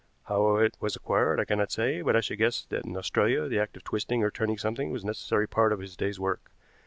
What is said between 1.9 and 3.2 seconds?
but I should guess that in